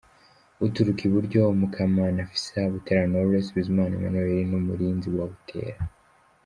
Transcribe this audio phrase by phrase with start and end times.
[0.65, 5.79] Uturuka iburyo: Mukamana Afsa, Butera Knowless, Bizimana Emmanuel n'umurinzi wa Butera.